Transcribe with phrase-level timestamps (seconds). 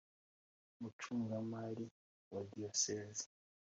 [0.75, 1.85] umucungamari
[2.31, 3.25] wa Diyoseze